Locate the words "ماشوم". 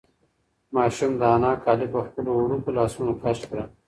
0.75-1.11